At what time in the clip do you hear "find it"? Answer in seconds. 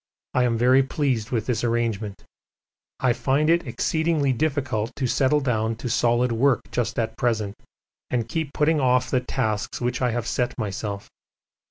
3.13-3.67